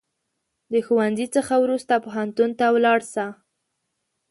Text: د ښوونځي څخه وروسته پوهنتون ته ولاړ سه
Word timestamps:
د 0.71 0.73
ښوونځي 0.85 1.27
څخه 1.35 1.53
وروسته 1.63 1.93
پوهنتون 2.05 2.49
ته 2.59 2.65
ولاړ 2.75 2.99
سه 3.13 3.25